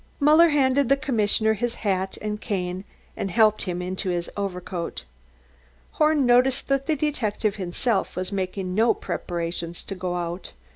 [0.19, 5.03] Muller handed the commissioner his hat and cane and helped him into his overcoat.
[5.91, 10.53] Horn noticed that the detective himself was making no preparations to go out.